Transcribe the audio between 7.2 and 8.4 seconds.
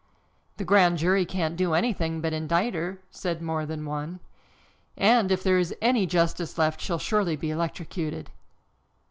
be electrocuted."